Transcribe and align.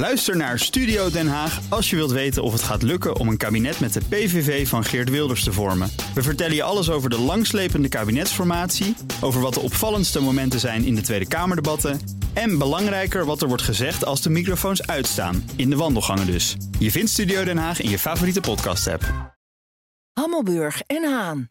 Luister 0.00 0.36
naar 0.36 0.58
Studio 0.58 1.10
Den 1.10 1.28
Haag 1.28 1.60
als 1.68 1.90
je 1.90 1.96
wilt 1.96 2.10
weten 2.10 2.42
of 2.42 2.52
het 2.52 2.62
gaat 2.62 2.82
lukken 2.82 3.16
om 3.16 3.28
een 3.28 3.36
kabinet 3.36 3.80
met 3.80 3.92
de 3.92 4.00
PVV 4.08 4.68
van 4.68 4.84
Geert 4.84 5.10
Wilders 5.10 5.44
te 5.44 5.52
vormen. 5.52 5.90
We 6.14 6.22
vertellen 6.22 6.54
je 6.54 6.62
alles 6.62 6.90
over 6.90 7.10
de 7.10 7.18
langslepende 7.18 7.88
kabinetsformatie, 7.88 8.96
over 9.20 9.40
wat 9.40 9.54
de 9.54 9.60
opvallendste 9.60 10.20
momenten 10.20 10.60
zijn 10.60 10.84
in 10.84 10.94
de 10.94 11.00
Tweede 11.00 11.28
Kamerdebatten 11.28 12.00
en 12.32 12.58
belangrijker 12.58 13.24
wat 13.24 13.42
er 13.42 13.48
wordt 13.48 13.62
gezegd 13.62 14.04
als 14.04 14.22
de 14.22 14.30
microfoons 14.30 14.86
uitstaan, 14.86 15.50
in 15.56 15.70
de 15.70 15.76
wandelgangen 15.76 16.26
dus. 16.26 16.56
Je 16.78 16.90
vindt 16.90 17.10
Studio 17.10 17.44
Den 17.44 17.58
Haag 17.58 17.80
in 17.80 17.90
je 17.90 17.98
favoriete 17.98 18.40
podcast-app. 18.40 19.34
Hammelburg 20.12 20.82
en 20.86 21.04
Haan. 21.04 21.50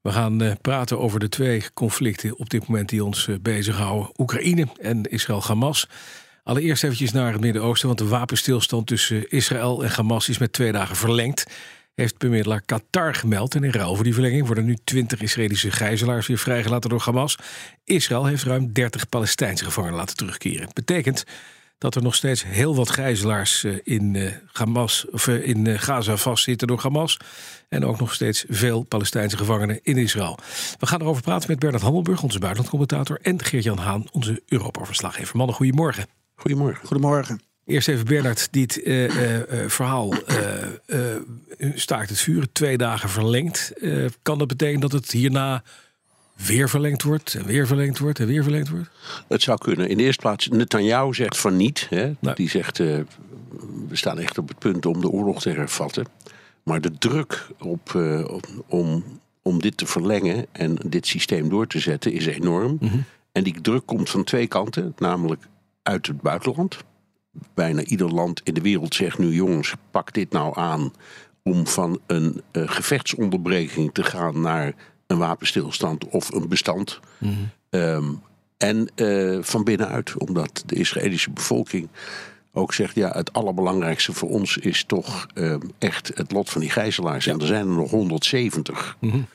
We 0.00 0.12
gaan 0.12 0.42
uh, 0.42 0.52
praten 0.60 0.98
over 0.98 1.20
de 1.20 1.28
twee 1.28 1.72
conflicten 1.72 2.38
op 2.38 2.50
dit 2.50 2.66
moment 2.66 2.88
die 2.88 3.04
ons 3.04 3.26
uh, 3.26 3.36
bezighouden: 3.40 4.10
Oekraïne 4.16 4.66
en 4.80 5.02
Israël-Hamas. 5.02 5.88
Allereerst 6.44 6.84
eventjes 6.84 7.12
naar 7.12 7.32
het 7.32 7.40
Midden-Oosten, 7.40 7.86
want 7.86 7.98
de 7.98 8.08
wapenstilstand 8.08 8.86
tussen 8.86 9.30
Israël 9.30 9.84
en 9.84 9.90
Hamas 9.90 10.28
is 10.28 10.38
met 10.38 10.52
twee 10.52 10.72
dagen 10.72 10.96
verlengd. 10.96 11.46
Heeft 11.94 12.18
bemiddelaar 12.18 12.60
Qatar 12.60 13.14
gemeld. 13.14 13.54
En 13.54 13.64
in 13.64 13.70
ruil 13.70 13.94
voor 13.94 14.04
die 14.04 14.12
verlenging 14.12 14.46
worden 14.46 14.64
nu 14.64 14.76
20 14.84 15.20
Israëlische 15.20 15.70
gijzelaars 15.70 16.26
weer 16.26 16.38
vrijgelaten 16.38 16.90
door 16.90 17.00
Hamas. 17.00 17.38
Israël 17.84 18.24
heeft 18.24 18.42
ruim 18.42 18.72
30 18.72 19.08
Palestijnse 19.08 19.64
gevangenen 19.64 19.96
laten 19.96 20.16
terugkeren. 20.16 20.64
Het 20.64 20.74
betekent 20.74 21.24
dat 21.78 21.94
er 21.94 22.02
nog 22.02 22.14
steeds 22.14 22.44
heel 22.44 22.74
wat 22.74 22.90
gijzelaars 22.90 23.64
eh, 23.64 23.74
in, 23.82 24.32
Hamas, 24.52 25.06
of 25.10 25.28
in 25.28 25.78
Gaza 25.78 26.16
vastzitten 26.16 26.68
door 26.68 26.80
Hamas. 26.80 27.16
En 27.68 27.84
ook 27.84 27.98
nog 27.98 28.14
steeds 28.14 28.44
veel 28.48 28.82
Palestijnse 28.82 29.36
gevangenen 29.36 29.80
in 29.82 29.96
Israël. 29.96 30.38
We 30.78 30.86
gaan 30.86 31.00
erover 31.00 31.22
praten 31.22 31.50
met 31.50 31.58
Bernard 31.58 31.82
Hammelburg, 31.82 32.22
onze 32.22 32.38
buitenlandcommentator. 32.38 33.18
En 33.22 33.44
Geert-Jan 33.44 33.78
Haan, 33.78 34.04
onze 34.12 34.42
Europa-verslaggever. 34.46 35.36
Mannen, 35.36 35.56
goedemorgen. 35.56 36.23
Goedemorgen. 36.34 36.86
Goedemorgen. 36.86 37.40
Eerst 37.64 37.88
even 37.88 38.04
Bernard, 38.04 38.48
dit 38.50 38.76
uh, 38.84 39.02
uh, 39.04 39.68
verhaal 39.68 40.12
uh, 40.86 41.16
staakt 41.74 42.08
het 42.08 42.20
vuur, 42.20 42.52
twee 42.52 42.76
dagen 42.76 43.08
verlengd. 43.08 43.72
kan 44.22 44.38
dat 44.38 44.48
betekenen 44.48 44.80
dat 44.80 44.92
het 44.92 45.10
hierna 45.10 45.62
weer 46.34 46.68
verlengd 46.68 47.02
wordt 47.02 47.34
en 47.34 47.46
weer 47.46 47.66
verlengd 47.66 47.98
wordt 47.98 48.18
en 48.18 48.26
weer 48.26 48.42
verlengd 48.42 48.68
wordt? 48.68 48.90
Het 49.28 49.42
zou 49.42 49.58
kunnen. 49.58 49.88
In 49.88 49.96
de 49.96 50.02
eerste 50.02 50.20
plaats, 50.20 50.48
Netanyahu 50.48 51.14
zegt 51.14 51.38
van 51.38 51.56
niet. 51.56 51.86
Hè? 51.90 52.12
Nou. 52.18 52.36
Die 52.36 52.50
zegt, 52.50 52.78
we 52.78 53.06
staan 53.92 54.18
echt 54.18 54.38
op 54.38 54.48
het 54.48 54.58
punt 54.58 54.86
om 54.86 55.00
de 55.00 55.08
oorlog 55.08 55.40
te 55.40 55.50
hervatten. 55.50 56.06
Maar 56.62 56.80
de 56.80 56.98
druk 56.98 57.46
op, 57.58 57.94
om, 58.66 59.04
om 59.42 59.60
dit 59.60 59.76
te 59.76 59.86
verlengen 59.86 60.46
en 60.52 60.78
dit 60.86 61.06
systeem 61.06 61.48
door 61.48 61.66
te 61.66 61.78
zetten 61.78 62.12
is 62.12 62.26
enorm. 62.26 62.76
Mm 62.80 62.88
-hmm. 62.88 63.04
En 63.32 63.44
die 63.44 63.60
druk 63.60 63.86
komt 63.86 64.10
van 64.10 64.24
twee 64.24 64.46
kanten, 64.46 64.94
namelijk 64.98 65.42
uit 65.84 66.06
het 66.06 66.20
buitenland. 66.20 66.78
Bijna 67.54 67.82
ieder 67.82 68.14
land 68.14 68.40
in 68.44 68.54
de 68.54 68.60
wereld 68.60 68.94
zegt 68.94 69.18
nu: 69.18 69.34
jongens, 69.34 69.74
pak 69.90 70.12
dit 70.12 70.30
nou 70.30 70.58
aan 70.58 70.92
om 71.42 71.66
van 71.66 72.00
een 72.06 72.42
uh, 72.52 72.68
gevechtsonderbreking 72.68 73.92
te 73.92 74.02
gaan 74.02 74.40
naar 74.40 74.74
een 75.06 75.18
wapenstilstand 75.18 76.08
of 76.08 76.32
een 76.32 76.48
bestand. 76.48 77.00
Mm 77.18 77.30
-hmm. 77.30 77.80
um, 77.80 78.20
en 78.56 78.90
uh, 78.96 79.42
van 79.42 79.64
binnenuit, 79.64 80.18
omdat 80.18 80.62
de 80.66 80.74
Israëlische 80.74 81.30
bevolking 81.30 81.88
ook 82.52 82.74
zegt: 82.74 82.94
ja, 82.94 83.10
het 83.10 83.32
allerbelangrijkste 83.32 84.12
voor 84.12 84.28
ons 84.28 84.56
is 84.56 84.84
toch 84.84 85.26
uh, 85.34 85.56
echt 85.78 86.10
het 86.14 86.32
lot 86.32 86.50
van 86.50 86.60
die 86.60 86.70
gijzelaars. 86.70 87.24
Ja. 87.24 87.32
En 87.32 87.40
er 87.40 87.46
zijn 87.46 87.66
er 87.66 87.74
nog 87.74 87.90
170. 87.90 88.96
Mm 89.00 89.10
-hmm. 89.10 89.26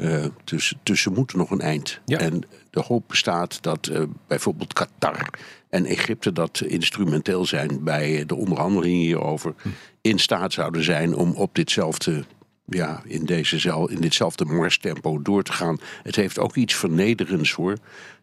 Uh, 0.00 0.24
dus, 0.44 0.74
dus 0.82 1.02
ze 1.02 1.10
moeten 1.10 1.38
nog 1.38 1.50
een 1.50 1.60
eind. 1.60 2.00
Ja. 2.04 2.18
En 2.18 2.42
de 2.70 2.80
hoop 2.80 3.04
bestaat 3.08 3.62
dat 3.62 3.88
uh, 3.92 4.02
bijvoorbeeld 4.26 4.72
Qatar 4.72 5.30
en 5.68 5.84
Egypte, 5.84 6.32
dat 6.32 6.60
instrumenteel 6.60 7.46
zijn 7.46 7.84
bij 7.84 8.26
de 8.26 8.34
onderhandelingen 8.34 8.98
hierover, 8.98 9.54
hm. 9.62 9.68
in 10.00 10.18
staat 10.18 10.52
zouden 10.52 10.84
zijn 10.84 11.14
om 11.14 11.32
op 11.32 11.54
ditzelfde. 11.54 12.24
Ja, 12.64 13.02
in, 13.04 13.24
deze, 13.24 13.86
in 13.88 14.00
ditzelfde 14.00 14.44
marstempo 14.44 15.22
door 15.22 15.42
te 15.42 15.52
gaan. 15.52 15.78
Het 16.02 16.16
heeft 16.16 16.38
ook 16.38 16.56
iets 16.56 16.74
vernederends 16.74 17.52
hoor. 17.52 17.76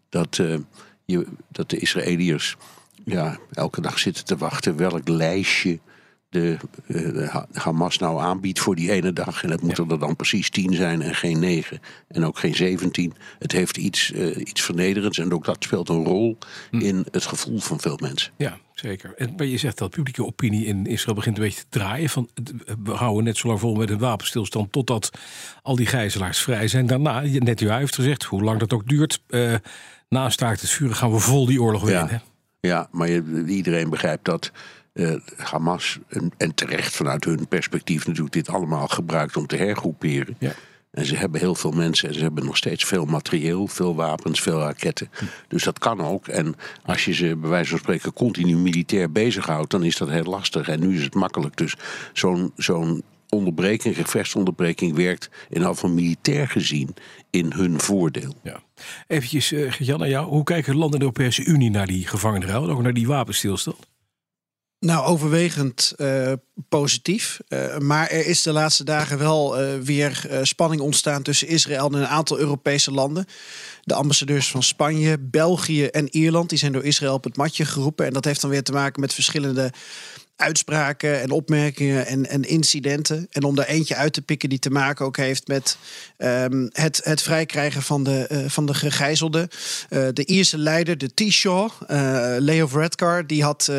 Dat, 0.09 0.37
uh, 0.37 0.57
je, 1.05 1.25
dat 1.51 1.69
de 1.69 1.77
Israëliërs 1.77 2.57
ja, 3.05 3.37
elke 3.51 3.81
dag 3.81 3.99
zitten 3.99 4.25
te 4.25 4.37
wachten 4.37 4.77
welk 4.77 5.07
lijstje 5.07 5.79
de, 6.29 6.57
uh, 6.87 7.35
Hamas 7.51 7.97
nou 7.97 8.21
aanbiedt 8.21 8.59
voor 8.59 8.75
die 8.75 8.91
ene 8.91 9.13
dag. 9.13 9.43
En 9.43 9.49
het 9.49 9.61
moeten 9.61 9.85
ja. 9.87 9.93
er 9.93 9.99
dan 9.99 10.15
precies 10.15 10.49
tien 10.49 10.73
zijn 10.73 11.01
en 11.01 11.15
geen 11.15 11.39
negen. 11.39 11.79
En 12.07 12.25
ook 12.25 12.39
geen 12.39 12.55
zeventien. 12.55 13.13
Het 13.39 13.51
heeft 13.51 13.77
iets, 13.77 14.11
uh, 14.11 14.37
iets 14.37 14.61
vernederends. 14.61 15.17
En 15.17 15.33
ook 15.33 15.45
dat 15.45 15.63
speelt 15.63 15.89
een 15.89 16.03
rol 16.03 16.37
hm. 16.71 16.79
in 16.79 17.05
het 17.11 17.25
gevoel 17.25 17.59
van 17.59 17.79
veel 17.79 17.97
mensen. 18.01 18.31
Ja, 18.37 18.57
zeker. 18.73 19.13
En, 19.15 19.33
maar 19.37 19.45
je 19.45 19.57
zegt 19.57 19.77
dat 19.77 19.89
publieke 19.89 20.25
opinie 20.25 20.65
in 20.65 20.85
Israël 20.85 21.15
begint 21.15 21.37
een 21.37 21.43
beetje 21.43 21.61
te 21.61 21.79
draaien. 21.79 22.09
Van, 22.09 22.29
we 22.83 22.91
houden 22.91 23.23
net 23.23 23.37
zo 23.37 23.47
lang 23.47 23.59
vol 23.59 23.75
met 23.75 23.89
een 23.89 23.99
wapenstilstand... 23.99 24.71
totdat 24.71 25.11
al 25.61 25.75
die 25.75 25.85
gijzelaars 25.85 26.39
vrij 26.39 26.67
zijn. 26.67 26.87
Daarna, 26.87 27.21
net 27.21 27.61
u 27.61 27.71
heeft 27.71 27.95
gezegd, 27.95 28.23
hoe 28.23 28.43
lang 28.43 28.59
dat 28.59 28.73
ook 28.73 28.87
duurt... 28.87 29.21
Uh, 29.27 29.55
na 30.09 30.29
staakt 30.29 30.61
het 30.61 30.69
vuren 30.69 30.95
gaan 30.95 31.11
we 31.11 31.19
vol 31.19 31.45
die 31.45 31.61
oorlog 31.61 31.89
ja. 31.89 31.99
winnen. 31.99 32.21
Ja, 32.59 32.87
maar 32.91 33.09
je, 33.09 33.43
iedereen 33.47 33.89
begrijpt 33.89 34.25
dat... 34.25 34.51
Uh, 34.97 35.15
Hamas, 35.35 35.99
en, 36.07 36.31
en, 36.37 36.53
terecht 36.53 36.95
vanuit 36.95 37.23
hun 37.23 37.47
perspectief 37.47 38.07
natuurlijk, 38.07 38.33
dit 38.33 38.49
allemaal 38.49 38.87
gebruikt 38.87 39.37
om 39.37 39.47
te 39.47 39.55
hergroeperen. 39.55 40.35
Ja. 40.39 40.53
En 40.91 41.05
ze 41.05 41.15
hebben 41.15 41.39
heel 41.39 41.55
veel 41.55 41.71
mensen 41.71 42.07
en 42.07 42.13
ze 42.13 42.21
hebben 42.21 42.45
nog 42.45 42.57
steeds 42.57 42.85
veel 42.85 43.05
materieel, 43.05 43.67
veel 43.67 43.95
wapens, 43.95 44.41
veel 44.41 44.59
raketten. 44.59 45.09
Hm. 45.11 45.25
Dus 45.47 45.63
dat 45.63 45.79
kan 45.79 46.01
ook. 46.01 46.27
En 46.27 46.55
als 46.85 47.05
je 47.05 47.13
ze 47.13 47.35
bij 47.35 47.49
wijze 47.49 47.69
van 47.69 47.79
spreken 47.79 48.13
continu 48.13 48.57
militair 48.57 49.11
bezighoudt, 49.11 49.71
dan 49.71 49.83
is 49.83 49.97
dat 49.97 50.09
heel 50.09 50.23
lastig. 50.23 50.67
En 50.67 50.79
nu 50.79 50.95
is 50.95 51.03
het 51.03 51.15
makkelijk. 51.15 51.57
Dus 51.57 51.75
zo'n 52.13 52.51
zo'n 52.55 53.03
onderbreking, 53.29 53.95
gevechtsonderbreking 53.95 54.95
werkt 54.95 55.29
in 55.49 55.55
ieder 55.55 55.67
geval 55.67 55.89
militair 55.89 56.47
gezien 56.47 56.95
in 57.29 57.51
hun 57.51 57.79
voordeel. 57.79 58.33
Ja. 58.43 58.59
Eventjes, 59.07 59.51
uh, 59.51 59.71
Jan, 59.71 59.99
naar 59.99 60.09
jou. 60.09 60.27
Hoe 60.27 60.43
kijken 60.43 60.75
landen 60.75 60.99
in 60.99 61.07
de 61.07 61.13
Europese 61.13 61.43
Unie 61.43 61.69
naar 61.69 61.87
die 61.87 62.07
gevangenenruil, 62.07 62.69
ook 62.69 62.81
naar 62.81 62.93
die 62.93 63.07
wapenstilstand? 63.07 63.77
Nou, 64.79 65.05
overwegend 65.05 65.93
uh, 65.97 66.33
positief. 66.69 67.39
Uh, 67.49 67.77
maar 67.77 68.09
er 68.09 68.25
is 68.25 68.41
de 68.41 68.51
laatste 68.51 68.83
dagen 68.83 69.17
wel 69.17 69.61
uh, 69.61 69.79
weer 69.79 70.39
spanning 70.41 70.81
ontstaan 70.81 71.23
tussen 71.23 71.47
Israël 71.47 71.85
en 71.85 71.93
een 71.93 72.07
aantal 72.07 72.39
Europese 72.39 72.91
landen. 72.91 73.25
De 73.83 73.93
ambassadeurs 73.93 74.51
van 74.51 74.63
Spanje, 74.63 75.19
België 75.19 75.85
en 75.85 76.15
Ierland 76.15 76.49
die 76.49 76.57
zijn 76.57 76.71
door 76.71 76.83
Israël 76.83 77.13
op 77.13 77.23
het 77.23 77.37
matje 77.37 77.65
geroepen. 77.65 78.05
En 78.05 78.13
dat 78.13 78.25
heeft 78.25 78.41
dan 78.41 78.49
weer 78.49 78.63
te 78.63 78.71
maken 78.71 79.01
met 79.01 79.13
verschillende 79.13 79.71
uitspraken 80.37 81.21
en 81.21 81.31
opmerkingen 81.31 82.05
en, 82.05 82.29
en 82.29 82.43
incidenten. 82.43 83.27
En 83.31 83.43
om 83.43 83.55
daar 83.55 83.65
eentje 83.65 83.95
uit 83.95 84.13
te 84.13 84.21
pikken 84.21 84.49
die 84.49 84.59
te 84.59 84.69
maken 84.69 85.05
ook 85.05 85.17
heeft 85.17 85.47
met 85.47 85.77
um, 86.17 86.69
het, 86.71 87.01
het 87.03 87.21
vrijkrijgen 87.21 87.81
van 87.81 88.03
de, 88.03 88.29
uh, 88.31 88.49
van 88.49 88.65
de 88.65 88.73
gegijzelden. 88.73 89.47
Uh, 89.89 90.07
de 90.13 90.25
Ierse 90.25 90.57
leider, 90.57 90.97
de 90.97 91.13
Taoiseach, 91.13 91.79
uh, 91.87 92.35
Leo 92.37 92.67
Varadkar, 92.67 93.27
die 93.27 93.43
had 93.43 93.71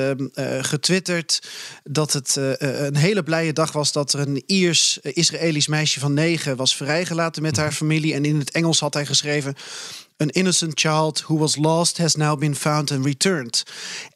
getwitterd 0.61 1.43
dat 1.85 2.13
het 2.13 2.37
een 2.59 2.97
hele 2.97 3.23
blije 3.23 3.53
dag 3.53 3.73
was 3.73 3.93
dat 3.93 4.13
er 4.13 4.21
een 4.21 4.43
Iers-Israëlisch 4.47 5.67
meisje 5.67 6.01
van 6.01 6.15
negen 6.15 6.57
was 6.57 6.77
vrijgelaten 6.77 7.43
met 7.43 7.57
haar 7.57 7.73
familie. 7.73 8.15
En 8.15 8.25
in 8.25 8.39
het 8.39 8.51
Engels 8.51 8.81
had 8.81 8.95
hij 8.95 9.07
geschreven 9.07 9.55
An 10.21 10.29
innocent 10.29 10.81
child 10.81 11.21
who 11.21 11.39
was 11.39 11.57
lost 11.57 11.99
has 11.99 12.17
now 12.17 12.39
been 12.39 12.55
found 12.55 12.91
and 12.91 13.05
returned. 13.05 13.63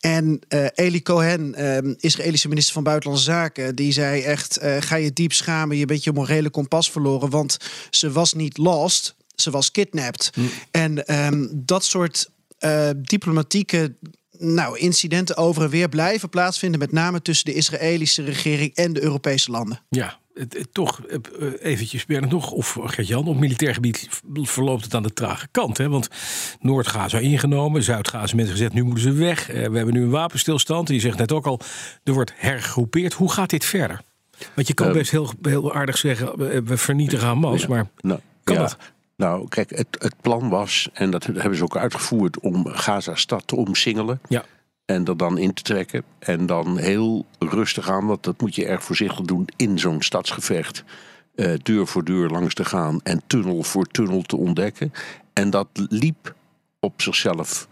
En 0.01 0.41
uh, 0.49 0.67
Eli 0.75 1.03
Cohen, 1.03 1.67
um, 1.67 1.95
Israëlische 1.99 2.49
minister 2.49 2.75
van 2.75 2.83
Buitenlandse 2.83 3.25
Zaken, 3.25 3.75
die 3.75 3.93
zei 3.93 4.23
echt: 4.23 4.63
uh, 4.63 4.77
ga 4.81 4.97
je 4.97 5.13
diep 5.13 5.33
schamen, 5.33 5.77
je 5.77 5.87
bent 5.87 6.05
je 6.05 6.13
morele 6.13 6.51
kompas 6.51 6.91
verloren, 6.91 7.31
want 7.31 7.57
ze 7.91 8.11
was 8.11 8.33
niet 8.33 8.59
lost, 8.59 9.15
ze 9.35 9.51
was 9.51 9.71
kidnapped. 9.71 10.31
Mm. 10.35 10.51
En 10.71 11.25
um, 11.27 11.51
dat 11.55 11.85
soort 11.85 12.31
uh, 12.61 12.91
diplomatieke 12.97 13.95
nou, 14.39 14.79
incidenten 14.79 15.37
over 15.37 15.63
en 15.63 15.71
weer 15.71 15.89
blijven 15.89 16.29
plaatsvinden, 16.29 16.79
met 16.79 16.93
name 16.93 17.23
tussen 17.23 17.47
de 17.47 17.55
Israëlische 17.55 18.25
regering 18.25 18.75
en 18.75 18.93
de 18.93 19.03
Europese 19.03 19.51
landen. 19.51 19.81
Ja, 19.89 20.19
het, 20.35 20.53
het, 20.53 20.69
toch 20.73 21.01
eventjes 21.61 22.07
Bernard 22.07 22.33
nog, 22.33 22.51
of 22.51 22.79
Gert-Jan, 22.81 23.27
op 23.27 23.39
militair 23.39 23.75
gebied 23.75 24.09
verloopt 24.33 24.85
het 24.85 24.95
aan 24.95 25.03
de 25.03 25.13
trage 25.13 25.49
kant. 25.51 25.79
Hè? 25.79 25.89
Want 25.89 26.09
Noord-Gaza 26.61 27.19
ingenomen, 27.19 27.83
Zuid-Gaza 27.83 28.37
mensen 28.37 28.55
gezegd, 28.55 28.73
nu 28.73 28.83
moeten 28.83 29.03
ze 29.03 29.13
weg. 29.13 29.47
we 29.47 29.53
hebben 29.53 29.95
nu 29.95 30.03
een 30.03 30.11
wapenstilstand. 30.11 30.89
Je 30.89 31.01
zegt 31.01 31.19
net 31.19 31.33
ook 31.33 31.47
al, 31.47 31.61
er 32.05 32.13
wordt 32.13 32.33
hergroepeerd. 32.37 33.13
Hoe 33.13 33.33
gaat 33.33 33.51
dit 33.51 33.65
verder? 33.65 34.01
Want 34.55 34.69
je 34.69 34.75
kan 34.75 34.87
uh, 34.87 34.93
best 34.93 35.11
heel, 35.11 35.33
heel 35.43 35.75
aardig 35.75 35.99
zeggen, 35.99 36.39
we 36.65 36.77
vernietigen 36.77 37.27
Hamas, 37.27 37.63
ja, 37.63 37.69
maar 37.69 37.87
nou, 38.01 38.21
kan 38.45 38.55
ja. 38.55 38.61
dat? 38.61 38.77
Nou, 39.17 39.49
kijk, 39.49 39.71
het, 39.71 39.87
het, 39.99 40.15
plan 40.21 40.49
was, 40.49 40.89
en 40.93 41.11
dat 41.11 41.25
hebben 41.25 41.57
ze 41.57 41.63
ook 41.63 41.77
uitgevoerd, 41.77 42.41
om 42.41 42.67
Gaza-stad 42.67 43.47
te 43.47 43.57
omsingelen. 43.57 44.21
Ja. 44.29 44.45
En 44.85 45.05
er 45.05 45.17
dan 45.17 45.39
in 45.39 45.55
te 45.55 45.63
trekken. 45.63 46.05
En 46.19 46.47
dan 46.47 46.79
heel 46.79 47.27
rustig 47.39 47.91
aan, 47.91 48.07
want 48.07 48.23
dat 48.23 48.41
moet 48.41 48.55
je 48.55 48.67
erg 48.67 48.85
voorzichtig 48.85 49.27
doen 49.27 49.49
in 49.57 49.79
zo'n 49.79 50.03
stadsgevecht. 50.03 50.85
Uh, 51.35 51.55
deur 51.63 51.87
voor 51.87 52.05
deur 52.05 52.29
langs 52.29 52.55
te 52.55 52.65
gaan 52.65 53.01
en 53.03 53.23
tunnel 53.27 53.63
voor 53.63 53.87
tunnel 53.87 54.23
te 54.23 54.37
ontdekken. 54.37 54.93
En 55.33 55.51
dat 55.51 55.69
liep 55.73 56.35
op 56.81 57.03
zichzelf 57.03 57.69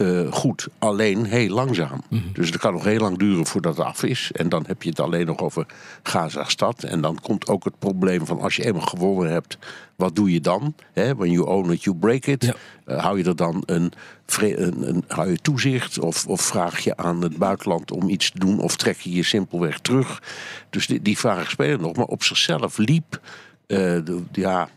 eh, 0.00 0.32
goed, 0.32 0.68
alleen 0.78 1.24
heel 1.24 1.48
langzaam. 1.48 2.02
Mhm. 2.08 2.22
Dus 2.32 2.46
het 2.46 2.60
kan 2.60 2.72
nog 2.72 2.84
heel 2.84 3.00
lang 3.00 3.18
duren 3.18 3.46
voordat 3.46 3.76
het 3.76 3.86
af 3.86 4.02
is. 4.02 4.30
En 4.32 4.48
dan 4.48 4.64
heb 4.66 4.82
je 4.82 4.88
het 4.88 5.00
alleen 5.00 5.26
nog 5.26 5.38
over 5.38 5.66
Gaza-stad. 6.02 6.82
En 6.82 7.00
dan 7.00 7.18
komt 7.22 7.48
ook 7.48 7.64
het 7.64 7.78
probleem 7.78 8.26
van 8.26 8.40
als 8.40 8.56
je 8.56 8.64
eenmaal 8.64 8.86
gewonnen 8.86 9.30
hebt, 9.30 9.58
wat 9.96 10.16
doe 10.16 10.32
je 10.32 10.40
dan? 10.40 10.74
Hè, 10.92 11.14
when 11.14 11.30
you 11.30 11.46
own 11.46 11.70
it, 11.70 11.82
you 11.82 11.96
break 11.96 12.26
it. 12.26 12.44
Ja. 12.44 12.54
Eh, 12.84 13.02
hou 13.02 13.18
je 13.18 13.24
er 13.24 13.36
dan 13.36 13.62
een, 13.66 13.92
een, 14.38 14.88
een 14.88 15.04
hou 15.08 15.30
je 15.30 15.38
toezicht? 15.38 15.98
Of, 15.98 16.26
of 16.26 16.40
vraag 16.40 16.78
je 16.78 16.96
aan 16.96 17.22
het 17.22 17.36
buitenland 17.36 17.90
om 17.90 18.08
iets 18.08 18.30
te 18.30 18.38
doen? 18.38 18.60
Of 18.60 18.76
trek 18.76 19.00
je 19.00 19.12
je 19.12 19.22
simpelweg 19.22 19.78
terug? 19.78 20.22
Dus 20.70 20.86
die, 20.86 21.02
die 21.02 21.18
vragen 21.18 21.50
spelen 21.50 21.80
nog. 21.80 21.96
Maar 21.96 22.06
op 22.06 22.22
zichzelf 22.22 22.78
liep, 22.78 23.20
eh, 23.66 23.78
de, 23.78 24.22
ja, 24.32 24.68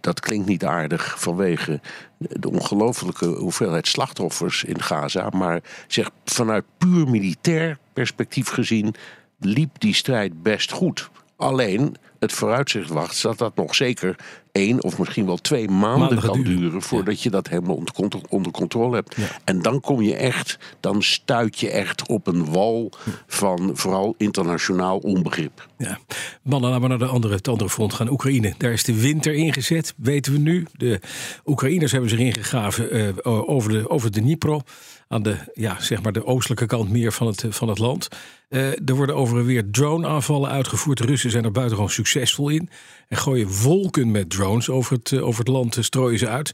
dat 0.00 0.20
klinkt 0.20 0.46
niet 0.46 0.64
aardig 0.64 1.20
vanwege 1.20 1.80
de 2.18 2.50
ongelofelijke 2.50 3.26
hoeveelheid 3.26 3.86
slachtoffers 3.86 4.64
in 4.64 4.82
Gaza. 4.82 5.28
Maar 5.28 5.60
zeg, 5.86 6.10
vanuit 6.24 6.64
puur 6.78 7.08
militair 7.08 7.78
perspectief 7.92 8.48
gezien 8.48 8.94
liep 9.38 9.80
die 9.80 9.94
strijd 9.94 10.42
best 10.42 10.72
goed. 10.72 11.10
Alleen 11.36 11.96
het 12.18 12.32
vooruitzicht 12.32 12.90
wacht 12.90 13.22
dat 13.22 13.38
dat 13.38 13.56
nog 13.56 13.74
zeker 13.74 14.16
één 14.52 14.82
of 14.84 14.98
misschien 14.98 15.26
wel 15.26 15.36
twee 15.36 15.68
maanden, 15.68 16.20
kan 16.20 16.42
duren. 16.42 16.60
duren 16.60 16.82
voordat 16.82 17.22
je 17.22 17.30
dat 17.30 17.48
helemaal 17.48 17.76
onder, 17.76 17.94
contro- 17.94 18.22
onder 18.28 18.52
controle 18.52 18.94
hebt. 18.94 19.16
Ja. 19.16 19.26
En 19.44 19.62
dan 19.62 19.80
kom 19.80 20.02
je 20.02 20.14
echt, 20.14 20.58
dan 20.80 21.02
stuit 21.02 21.58
je 21.58 21.70
echt 21.70 22.08
op 22.08 22.26
een 22.26 22.50
wal 22.50 22.92
van 23.26 23.70
vooral 23.74 24.14
internationaal 24.18 24.98
onbegrip. 24.98 25.68
Ja. 25.78 25.98
Mannen, 26.42 26.70
laten 26.70 26.82
we 26.82 26.88
naar 26.88 26.98
de 26.98 27.14
andere, 27.14 27.34
het 27.34 27.48
andere 27.48 27.70
front 27.70 27.92
gaan. 27.92 28.10
Oekraïne. 28.10 28.54
Daar 28.58 28.72
is 28.72 28.84
de 28.84 29.00
winter 29.00 29.34
ingezet, 29.34 29.94
weten 29.96 30.32
we 30.32 30.38
nu. 30.38 30.66
De 30.72 31.00
Oekraïners 31.46 31.92
hebben 31.92 32.10
zich 32.10 32.18
ingegraven 32.18 32.90
eh, 32.90 33.48
over, 33.48 33.70
de, 33.70 33.90
over 33.90 34.10
de 34.10 34.20
Dnipro. 34.20 34.60
Aan 35.08 35.22
de, 35.22 35.36
ja, 35.54 35.80
zeg 35.80 36.02
maar 36.02 36.12
de 36.12 36.26
oostelijke 36.26 36.66
kant 36.66 36.90
meer 36.90 37.12
van 37.12 37.26
het, 37.26 37.44
van 37.48 37.68
het 37.68 37.78
land. 37.78 38.08
Eh, 38.48 38.88
er 38.88 38.94
worden 38.94 39.16
over 39.16 39.38
en 39.38 39.44
weer 39.44 39.70
drone-aanvallen 39.70 40.50
uitgevoerd. 40.50 40.98
De 40.98 41.04
Russen 41.04 41.30
zijn 41.30 41.44
er 41.44 41.52
buitengewoon 41.52 41.90
succesvol 41.90 42.07
in. 42.14 42.70
En 43.08 43.16
gooien 43.16 43.48
wolken 43.62 44.10
met 44.10 44.30
drones 44.30 44.68
over 44.68 44.96
het, 44.96 45.12
eh, 45.12 45.26
over 45.26 45.38
het 45.40 45.48
land, 45.48 45.76
eh, 45.76 45.82
strooien 45.82 46.18
ze 46.18 46.28
uit. 46.28 46.52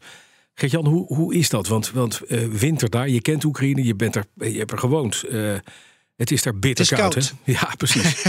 Gert-Jan, 0.55 0.87
hoe, 0.87 1.06
hoe 1.06 1.35
is 1.35 1.49
dat? 1.49 1.69
Want, 1.69 1.91
want 1.91 2.21
eh, 2.21 2.45
winter 2.45 2.91
daar, 2.91 3.09
je 3.09 3.21
kent 3.21 3.45
Oekraïne, 3.45 3.85
je, 3.85 3.95
bent 3.95 4.17
er, 4.17 4.25
je 4.35 4.59
hebt 4.59 4.73
er 4.73 4.79
gewoond. 4.79 5.25
Het 6.17 6.31
is 6.31 6.43
daar 6.43 6.59
bitter 6.59 6.97
koud. 6.97 7.15
hè? 7.15 7.21
Ja, 7.53 7.71
precies. 7.77 8.23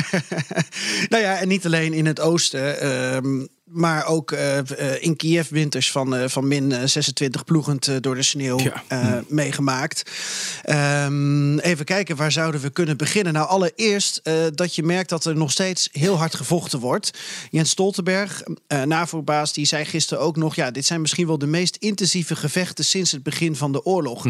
nou 1.10 1.24
ja, 1.24 1.38
en 1.39 1.48
niet 1.48 1.66
alleen 1.66 1.94
in 1.94 2.06
het 2.06 2.19
oosten, 2.19 2.80
ehm, 2.80 3.45
maar 3.65 4.06
ook 4.06 4.31
eh, 4.31 4.57
eh, 4.57 5.03
in 5.03 5.15
Kiev 5.15 5.50
winters 5.50 5.91
van, 5.91 6.15
eh, 6.15 6.27
van 6.29 6.47
min 6.47 6.71
eh, 6.71 6.85
26 6.88 7.44
ploegend 7.44 8.03
door 8.03 8.15
de 8.15 8.23
sneeuw 8.23 8.59
Ja. 8.59 8.83
eh, 8.88 9.13
meegemaakt. 9.27 10.12
Ehm, 10.62 11.57
even 11.57 11.85
kijken, 11.85 12.15
waar 12.15 12.31
zouden 12.31 12.62
we 12.62 12.69
kunnen 12.69 12.97
beginnen? 12.97 13.33
Nou, 13.33 13.47
allereerst 13.47 14.21
dat 14.53 14.75
je 14.75 14.83
merkt 14.83 15.09
dat 15.09 15.25
er 15.25 15.35
nog 15.35 15.51
steeds 15.51 15.89
heel 15.91 16.17
hard 16.17 16.35
gevochten 16.35 16.79
wordt. 16.79 17.12
Jens 17.50 17.69
Stoltenberg, 17.69 18.44
NAVO-baas, 18.85 19.53
die 19.53 19.65
zei 19.65 19.85
gisteren 19.85 20.23
ook 20.23 20.35
nog... 20.35 20.56
ja, 20.56 20.71
dit 20.71 20.85
zijn 20.85 21.01
misschien 21.01 21.27
wel 21.27 21.38
de 21.38 21.47
meest 21.47 21.75
intensieve 21.75 22.35
gevechten 22.35 22.85
sinds 22.85 23.12
het 23.12 23.23
begin 23.23 23.56
van 23.56 23.71
de 23.71 23.85
oorlog. 23.85 24.25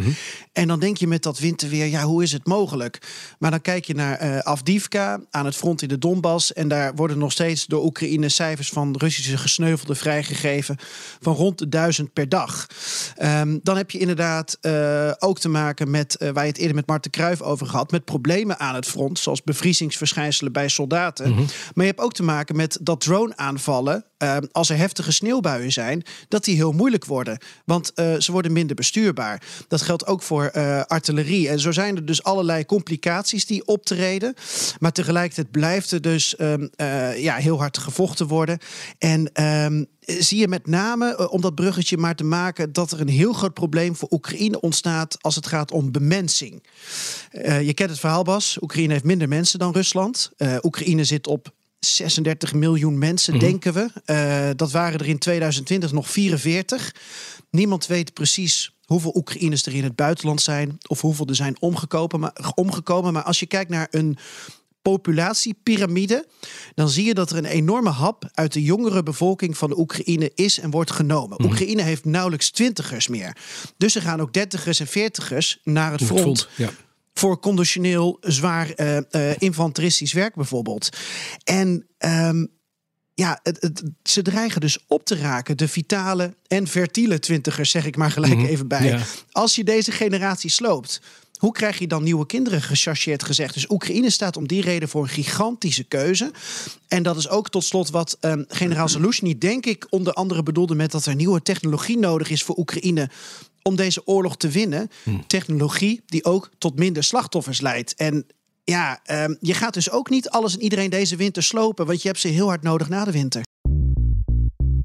En 0.53 0.67
dan 0.67 0.79
denk 0.79 0.97
je 0.97 1.07
met 1.07 1.23
dat 1.23 1.39
winterweer, 1.39 1.85
ja, 1.85 2.03
hoe 2.03 2.23
is 2.23 2.31
het 2.31 2.47
mogelijk? 2.47 2.99
Maar 3.39 3.51
dan 3.51 3.61
kijk 3.61 3.85
je 3.85 3.93
naar 3.95 4.43
Afdivka, 4.43 5.19
aan 5.31 5.45
het 5.45 5.55
front 5.55 5.81
in 5.81 5.87
de 5.87 5.97
Donbass... 5.97 6.53
en 6.53 6.67
daar 6.67 6.95
worden 6.95 7.17
nog 7.17 7.31
steeds 7.31 7.65
door 7.65 7.83
Oekraïne 7.83 8.29
cijfers 8.29 8.69
van 8.69 8.95
Russische 8.97 9.24
gesneuvelden 9.33 9.95
vrijgegeven... 9.95 10.77
van 11.21 11.33
rond 11.33 11.57
de 11.57 11.69
duizend 11.69 12.13
per 12.13 12.29
dag. 12.29 12.67
Ehm, 13.15 13.57
dan 13.63 13.77
heb 13.77 13.91
je 13.91 13.99
inderdaad 13.99 14.57
eh, 14.61 15.11
ook 15.19 15.39
te 15.39 15.49
maken 15.49 15.91
met, 15.91 16.15
eh, 16.15 16.29
waar 16.29 16.43
je 16.43 16.49
het 16.49 16.59
eerder 16.59 16.75
met 16.75 16.87
Marten 16.87 17.11
Kruijf 17.11 17.41
over 17.41 17.67
gehad... 17.67 17.91
met 17.91 18.05
problemen 18.05 18.59
aan 18.59 18.75
het 18.75 18.87
front, 18.87 19.19
zoals 19.19 19.43
bevriezingsverschijnselen 19.43 20.51
bij 20.51 20.67
soldaten. 20.67 21.33
Maar 21.35 21.85
je 21.85 21.91
hebt 21.91 21.99
ook 21.99 22.13
te 22.13 22.23
maken 22.23 22.55
met 22.55 22.77
dat 22.81 23.01
drone-aanvallen... 23.01 24.05
eh, 24.25 24.37
als 24.51 24.69
er 24.69 24.77
heftige 24.77 25.11
sneeuwbuien 25.11 25.71
zijn, 25.71 26.03
dat 26.27 26.43
die 26.43 26.55
heel 26.55 26.71
moeilijk 26.71 27.05
worden. 27.05 27.37
Want 27.65 27.93
eh, 27.93 28.15
ze 28.19 28.31
worden 28.31 28.51
minder 28.51 28.75
bestuurbaar. 28.75 29.41
Dat 29.67 29.81
geldt 29.81 30.05
ook 30.05 30.21
voor 30.21 30.45
eh, 30.45 30.81
artillerie. 30.81 31.49
En 31.49 31.59
zo 31.59 31.71
zijn 31.71 31.95
er 31.95 32.05
dus 32.05 32.23
allerlei 32.23 32.65
complicaties 32.65 33.45
die 33.45 33.65
optreden. 33.65 34.33
Maar 34.79 34.91
tegelijkertijd 34.91 35.51
blijft 35.51 35.91
er 35.91 36.01
dus 36.01 36.35
ehm, 36.35 36.67
eh, 36.75 37.23
ja, 37.23 37.35
heel 37.35 37.57
hard 37.57 37.77
gevochten 37.77 38.27
worden. 38.27 38.57
En 38.97 39.33
ehm, 39.33 39.83
zie 39.99 40.39
je 40.39 40.47
met 40.47 40.67
name, 40.67 41.29
om 41.29 41.41
dat 41.41 41.55
bruggetje 41.55 41.97
maar 41.97 42.15
te 42.15 42.23
maken... 42.23 42.73
dat 42.73 42.91
er 42.91 43.01
een 43.01 43.07
heel 43.07 43.33
groot 43.33 43.53
probleem 43.53 43.95
voor 43.95 44.07
Oekraïne 44.11 44.59
ontstaat... 44.59 45.17
als 45.21 45.35
het 45.35 45.47
gaat 45.47 45.71
om 45.71 45.91
bemensing. 45.91 46.63
Je 47.41 47.73
kent 47.73 47.89
het 47.89 47.99
verhaal, 47.99 48.23
Bas. 48.23 48.57
Oekraïne 48.61 48.93
heeft 48.93 49.03
minder 49.03 49.27
mensen 49.27 49.59
dan 49.59 49.73
Rusland. 49.73 50.31
Oekraïne 50.63 51.03
zit 51.03 51.27
op 51.27 51.53
36 51.85 52.53
miljoen 52.53 52.97
mensen, 52.97 53.39
denken 53.39 53.73
we. 53.73 53.89
Eh, 54.05 54.49
dat 54.55 54.71
waren 54.71 54.99
er 54.99 55.07
in 55.07 55.17
2020 55.17 55.91
nog 55.91 56.09
44. 56.09 56.95
Niemand 57.49 57.87
weet 57.87 58.13
precies 58.13 58.73
hoeveel 58.85 59.15
Oekraïners 59.15 59.65
er 59.65 59.75
in 59.75 59.83
het 59.83 59.95
buitenland 59.95 60.41
zijn... 60.41 60.77
of 60.87 61.01
hoeveel 61.01 61.27
er 61.27 61.35
zijn 61.35 61.55
omgekomen. 61.59 62.19
Maar, 62.19 62.51
omgekomen. 62.55 63.13
maar 63.13 63.23
als 63.23 63.39
je 63.39 63.45
kijkt 63.45 63.69
naar 63.69 63.87
een 63.91 64.17
populatiepyramide, 64.91 66.27
dan 66.75 66.89
zie 66.89 67.05
je 67.05 67.13
dat 67.13 67.29
er 67.29 67.37
een 67.37 67.45
enorme 67.45 67.89
hap 67.89 68.29
uit 68.33 68.53
de 68.53 68.63
jongere 68.63 69.03
bevolking 69.03 69.57
van 69.57 69.69
de 69.69 69.79
Oekraïne 69.79 70.31
is 70.35 70.59
en 70.59 70.71
wordt 70.71 70.91
genomen. 70.91 71.43
Oekraïne 71.43 71.81
heeft 71.81 72.05
nauwelijks 72.05 72.49
twintigers 72.49 73.07
meer. 73.07 73.37
Dus 73.77 73.95
er 73.95 74.01
gaan 74.01 74.21
ook 74.21 74.33
dertigers 74.33 74.79
en 74.79 74.87
veertigers 74.87 75.59
naar 75.63 75.91
het 75.91 76.01
Op 76.01 76.07
het 76.07 76.19
front 76.19 76.41
front, 76.41 76.49
ja. 76.55 76.84
Voor 77.19 77.39
conditioneel 77.39 78.17
zwaar 78.21 78.69
eh, 78.69 78.97
eh, 78.97 79.35
infanteristisch 79.39 80.13
werk 80.13 80.35
bijvoorbeeld. 80.35 80.89
En 81.43 81.87
ehm, 81.97 82.45
ja, 83.13 83.39
het, 83.43 83.61
het- 83.61 83.83
ze 84.03 84.21
dreigen 84.21 84.61
dus 84.61 84.79
op 84.87 85.05
te 85.05 85.15
raken, 85.15 85.57
de 85.57 85.67
vitale 85.67 86.35
en 86.47 86.67
fertiele 86.67 87.19
twintigers, 87.19 87.69
zeg 87.71 87.85
ik 87.85 87.97
maar 87.97 88.11
gelijk 88.11 88.43
even 88.43 88.67
bij. 88.67 88.85
Ja. 88.85 89.01
Als 89.31 89.55
je 89.55 89.63
deze 89.63 89.91
generatie 89.91 90.49
sloopt. 90.49 91.01
Hoe 91.35 91.51
krijg 91.53 91.79
je 91.79 91.87
dan 91.87 92.03
nieuwe 92.03 92.25
kinderen 92.25 92.61
gechargeerd 92.61 93.23
gezegd? 93.23 93.53
Dus 93.53 93.69
Oekraïne 93.69 94.09
staat 94.09 94.37
om 94.37 94.47
die 94.47 94.61
reden 94.61 94.89
voor 94.89 95.03
een 95.03 95.09
gigantische 95.09 95.83
keuze. 95.83 96.31
En 96.87 97.03
dat 97.03 97.17
is 97.17 97.29
ook 97.29 97.49
tot 97.49 97.63
slot 97.63 97.89
wat 97.89 98.17
ehm, 98.19 98.43
generaal 98.47 98.89
Zelensky, 98.89 99.37
denk 99.37 99.65
ik, 99.65 99.87
onder 99.89 100.13
andere 100.13 100.43
bedoelde 100.43 100.75
met 100.75 100.91
dat 100.91 101.05
er 101.05 101.15
nieuwe 101.15 101.41
technologie 101.41 101.97
nodig 101.97 102.29
is 102.29 102.43
voor 102.43 102.57
Oekraïne 102.57 103.09
om 103.67 103.75
deze 103.75 104.07
oorlog 104.07 104.37
te 104.37 104.49
winnen. 104.49 104.89
Technologie 105.27 106.01
die 106.05 106.25
ook 106.25 106.49
tot 106.57 106.79
minder 106.79 107.03
slachtoffers 107.03 107.61
leidt. 107.61 107.95
En 107.95 108.25
ja, 108.63 108.99
ehm, 109.03 109.35
je 109.39 109.53
gaat 109.53 109.73
dus 109.73 109.91
ook 109.91 110.09
niet 110.09 110.29
alles 110.29 110.53
en 110.53 110.61
iedereen 110.61 110.89
deze 110.89 111.15
winter 111.15 111.43
slopen, 111.43 111.85
want 111.85 112.01
je 112.01 112.07
hebt 112.07 112.19
ze 112.19 112.27
heel 112.27 112.47
hard 112.47 112.61
nodig 112.61 112.89
na 112.89 113.05
de 113.05 113.11
winter. 113.11 113.43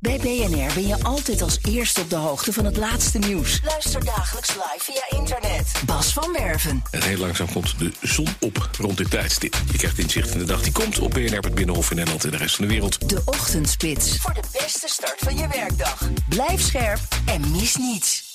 Bij 0.01 0.19
BNR 0.19 0.75
ben 0.75 0.87
je 0.87 1.03
altijd 1.03 1.43
als 1.43 1.59
eerste 1.69 2.01
op 2.01 2.11
de 2.11 2.17
hoogte 2.17 2.53
van 2.53 2.65
het 2.65 2.77
laatste 2.77 3.19
nieuws. 3.19 3.61
Luister 3.65 4.05
dagelijks 4.05 4.55
live 4.55 4.79
via 4.79 5.19
internet. 5.19 5.73
Bas 5.87 6.13
van 6.13 6.33
Werven. 6.33 6.83
En 6.91 7.03
heel 7.03 7.19
langzaam 7.19 7.53
komt 7.53 7.79
de 7.79 7.93
zon 8.03 8.29
op 8.41 8.71
rond 8.79 8.97
dit 8.97 9.11
tijdstip. 9.11 9.57
Je 9.73 9.79
krijgt 9.79 9.99
inzicht 9.99 10.33
in 10.33 10.39
de 10.39 10.45
dag 10.45 10.63
die 10.63 10.73
komt 10.73 10.99
op 10.99 11.11
BNR, 11.11 11.39
het 11.39 11.55
Binnenhof 11.55 11.91
in 11.91 11.97
Nederland 11.97 12.25
en 12.25 12.31
de 12.31 12.37
rest 12.37 12.55
van 12.55 12.65
de 12.65 12.71
wereld. 12.71 13.09
De 13.09 13.23
Ochtendspits. 13.25 14.17
Voor 14.17 14.35
de 14.35 14.43
beste 14.53 14.89
start 14.89 15.19
van 15.19 15.37
je 15.37 15.49
werkdag. 15.49 16.11
Blijf 16.29 16.61
scherp 16.61 17.01
en 17.27 17.51
mis 17.51 17.77
niets. 17.77 18.30